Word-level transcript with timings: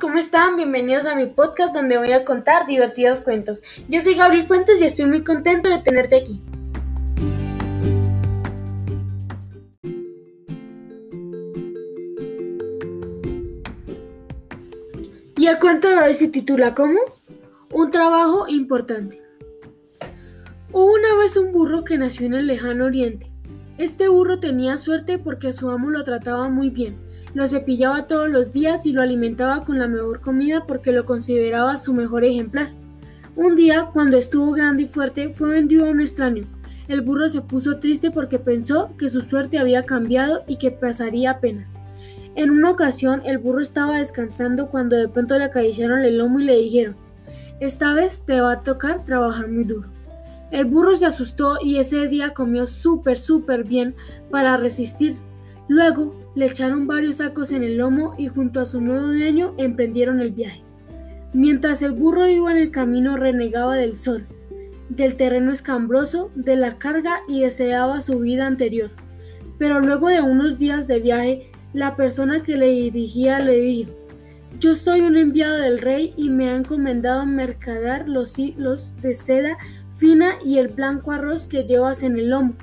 ¿cómo 0.00 0.18
están? 0.18 0.56
Bienvenidos 0.56 1.06
a 1.06 1.14
mi 1.14 1.26
podcast 1.26 1.74
donde 1.74 1.98
voy 1.98 2.12
a 2.12 2.24
contar 2.24 2.66
divertidos 2.66 3.20
cuentos. 3.20 3.62
Yo 3.88 4.00
soy 4.00 4.14
Gabriel 4.14 4.44
Fuentes 4.44 4.80
y 4.80 4.84
estoy 4.84 5.06
muy 5.06 5.24
contento 5.24 5.68
de 5.68 5.78
tenerte 5.78 6.16
aquí. 6.16 6.40
Y 15.36 15.46
el 15.46 15.58
cuento 15.58 15.88
de 15.88 15.98
hoy 15.98 16.14
se 16.14 16.28
titula 16.28 16.74
como 16.74 16.98
Un 17.70 17.90
trabajo 17.90 18.46
importante. 18.48 19.20
Hubo 20.72 20.92
una 20.92 21.16
vez 21.16 21.36
un 21.36 21.52
burro 21.52 21.84
que 21.84 21.98
nació 21.98 22.26
en 22.26 22.34
el 22.34 22.46
lejano 22.46 22.86
oriente. 22.86 23.26
Este 23.78 24.08
burro 24.08 24.38
tenía 24.38 24.78
suerte 24.78 25.18
porque 25.18 25.52
su 25.52 25.70
amo 25.70 25.90
lo 25.90 26.04
trataba 26.04 26.48
muy 26.48 26.70
bien 26.70 27.11
lo 27.34 27.48
cepillaba 27.48 28.06
todos 28.06 28.28
los 28.28 28.52
días 28.52 28.86
y 28.86 28.92
lo 28.92 29.02
alimentaba 29.02 29.64
con 29.64 29.78
la 29.78 29.88
mejor 29.88 30.20
comida 30.20 30.66
porque 30.66 30.92
lo 30.92 31.04
consideraba 31.04 31.78
su 31.78 31.94
mejor 31.94 32.24
ejemplar. 32.24 32.68
Un 33.34 33.56
día, 33.56 33.88
cuando 33.92 34.18
estuvo 34.18 34.52
grande 34.52 34.82
y 34.82 34.86
fuerte, 34.86 35.30
fue 35.30 35.50
vendido 35.50 35.86
a 35.86 35.90
un 35.90 36.00
extraño. 36.00 36.46
El 36.88 37.00
burro 37.00 37.30
se 37.30 37.40
puso 37.40 37.78
triste 37.78 38.10
porque 38.10 38.38
pensó 38.38 38.94
que 38.98 39.08
su 39.08 39.22
suerte 39.22 39.58
había 39.58 39.84
cambiado 39.84 40.44
y 40.46 40.56
que 40.56 40.70
pasaría 40.70 41.30
apenas. 41.30 41.74
En 42.34 42.50
una 42.50 42.70
ocasión, 42.70 43.22
el 43.24 43.38
burro 43.38 43.60
estaba 43.60 43.98
descansando 43.98 44.68
cuando 44.68 44.96
de 44.96 45.08
pronto 45.08 45.38
le 45.38 45.44
acariciaron 45.44 46.00
el 46.00 46.18
lomo 46.18 46.40
y 46.40 46.44
le 46.44 46.56
dijeron, 46.58 46.96
esta 47.60 47.94
vez 47.94 48.26
te 48.26 48.40
va 48.40 48.52
a 48.52 48.62
tocar 48.62 49.04
trabajar 49.04 49.48
muy 49.48 49.64
duro. 49.64 49.88
El 50.50 50.66
burro 50.66 50.94
se 50.96 51.06
asustó 51.06 51.56
y 51.62 51.76
ese 51.76 52.08
día 52.08 52.34
comió 52.34 52.66
súper, 52.66 53.16
súper 53.16 53.64
bien 53.64 53.94
para 54.30 54.56
resistir. 54.58 55.14
Luego 55.68 56.14
le 56.34 56.46
echaron 56.46 56.86
varios 56.86 57.16
sacos 57.16 57.52
en 57.52 57.62
el 57.62 57.76
lomo 57.76 58.14
y 58.18 58.28
junto 58.28 58.60
a 58.60 58.66
su 58.66 58.80
nuevo 58.80 59.06
dueño 59.06 59.54
emprendieron 59.58 60.20
el 60.20 60.32
viaje. 60.32 60.62
Mientras 61.32 61.82
el 61.82 61.92
burro 61.92 62.28
iba 62.28 62.50
en 62.50 62.58
el 62.58 62.70
camino 62.70 63.16
renegaba 63.16 63.76
del 63.76 63.96
sol, 63.96 64.26
del 64.88 65.16
terreno 65.16 65.52
escambroso, 65.52 66.30
de 66.34 66.56
la 66.56 66.78
carga 66.78 67.20
y 67.28 67.40
deseaba 67.40 68.02
su 68.02 68.18
vida 68.18 68.46
anterior. 68.46 68.90
Pero 69.58 69.80
luego 69.80 70.08
de 70.08 70.20
unos 70.20 70.58
días 70.58 70.88
de 70.88 71.00
viaje, 71.00 71.50
la 71.72 71.96
persona 71.96 72.42
que 72.42 72.56
le 72.56 72.68
dirigía 72.68 73.38
le 73.40 73.56
dijo, 73.60 73.92
yo 74.58 74.76
soy 74.76 75.00
un 75.00 75.16
enviado 75.16 75.56
del 75.56 75.78
rey 75.78 76.12
y 76.16 76.28
me 76.28 76.50
ha 76.50 76.56
encomendado 76.56 77.24
mercader 77.24 78.08
los 78.08 78.38
hilos 78.38 78.92
de 79.00 79.14
seda 79.14 79.56
fina 79.90 80.34
y 80.44 80.58
el 80.58 80.68
blanco 80.68 81.12
arroz 81.12 81.46
que 81.46 81.64
llevas 81.64 82.02
en 82.02 82.18
el 82.18 82.28
lomo. 82.30 82.54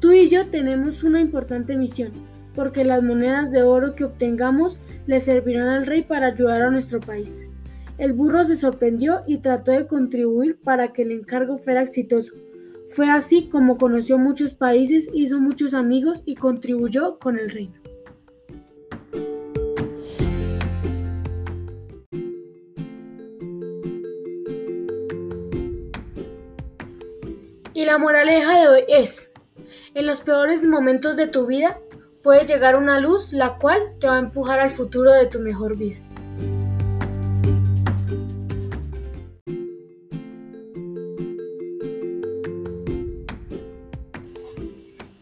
Tú 0.00 0.12
y 0.12 0.28
yo 0.28 0.46
tenemos 0.46 1.02
una 1.02 1.20
importante 1.20 1.76
misión 1.76 2.12
porque 2.58 2.82
las 2.82 3.04
monedas 3.04 3.52
de 3.52 3.62
oro 3.62 3.94
que 3.94 4.02
obtengamos 4.02 4.80
le 5.06 5.20
servirán 5.20 5.68
al 5.68 5.86
rey 5.86 6.02
para 6.02 6.26
ayudar 6.26 6.62
a 6.62 6.72
nuestro 6.72 6.98
país. 6.98 7.46
El 7.98 8.14
burro 8.14 8.44
se 8.44 8.56
sorprendió 8.56 9.22
y 9.28 9.38
trató 9.38 9.70
de 9.70 9.86
contribuir 9.86 10.58
para 10.60 10.92
que 10.92 11.02
el 11.02 11.12
encargo 11.12 11.56
fuera 11.56 11.82
exitoso. 11.82 12.32
Fue 12.88 13.08
así 13.08 13.48
como 13.48 13.76
conoció 13.76 14.18
muchos 14.18 14.54
países, 14.54 15.08
hizo 15.14 15.38
muchos 15.38 15.72
amigos 15.72 16.24
y 16.24 16.34
contribuyó 16.34 17.20
con 17.20 17.38
el 17.38 17.48
reino. 17.48 17.74
Y 27.72 27.84
la 27.84 27.98
moraleja 27.98 28.62
de 28.62 28.68
hoy 28.68 28.80
es, 28.88 29.32
en 29.94 30.08
los 30.08 30.22
peores 30.22 30.66
momentos 30.66 31.16
de 31.16 31.28
tu 31.28 31.46
vida, 31.46 31.78
puede 32.28 32.44
llegar 32.44 32.76
una 32.76 33.00
luz 33.00 33.32
la 33.32 33.56
cual 33.56 33.94
te 33.98 34.06
va 34.06 34.16
a 34.16 34.18
empujar 34.18 34.60
al 34.60 34.70
futuro 34.70 35.10
de 35.14 35.24
tu 35.24 35.38
mejor 35.38 35.78
vida. 35.78 35.96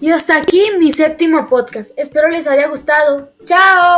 Y 0.01 0.11
hasta 0.11 0.37
aquí 0.37 0.61
mi 0.81 0.91
séptimo 0.91 1.49
podcast. 1.49 1.93
Espero 1.97 2.29
les 2.29 2.49
haya 2.49 2.67
gustado. 2.67 3.31
¡Chao! 3.45 3.96